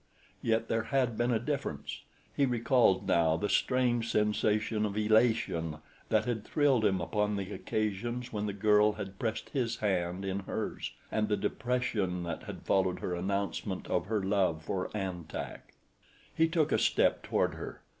Yet 0.41 0.67
there 0.67 0.85
had 0.85 1.15
been 1.15 1.29
a 1.29 1.37
difference 1.37 2.01
he 2.35 2.47
recalled 2.47 3.07
now 3.07 3.37
the 3.37 3.47
strange 3.49 4.09
sensation 4.11 4.83
of 4.83 4.97
elation 4.97 5.77
that 6.09 6.25
had 6.25 6.43
thrilled 6.43 6.83
him 6.85 6.99
upon 6.99 7.35
the 7.35 7.53
occasions 7.53 8.33
when 8.33 8.47
the 8.47 8.53
girl 8.53 8.93
had 8.93 9.19
pressed 9.19 9.49
his 9.51 9.75
hand 9.75 10.25
in 10.25 10.39
hers, 10.39 10.93
and 11.11 11.29
the 11.29 11.37
depression 11.37 12.23
that 12.23 12.41
had 12.45 12.63
followed 12.63 12.97
her 13.01 13.13
announcement 13.13 13.85
of 13.91 14.07
her 14.07 14.23
love 14.23 14.63
for 14.63 14.89
An 14.97 15.25
Tak. 15.25 15.75
He 16.33 16.47
took 16.47 16.71
a 16.71 16.79
step 16.79 17.21
toward 17.21 17.53
her. 17.53 17.81